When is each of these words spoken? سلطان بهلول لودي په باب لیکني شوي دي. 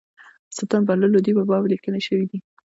سلطان 0.57 0.81
بهلول 0.87 1.11
لودي 1.13 1.31
په 1.37 1.43
باب 1.49 1.63
لیکني 1.71 2.01
شوي 2.07 2.25
دي. 2.29 2.39